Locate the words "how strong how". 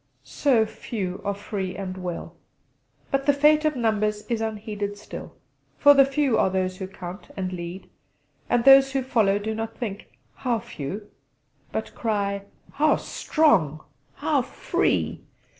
12.71-14.41